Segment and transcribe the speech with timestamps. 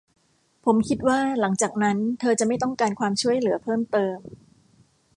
[0.65, 4.17] ผมคิดว่าหลังจากนั้นเธอจะไม่ต้องการความช่วยเหลือเพิ่มเติม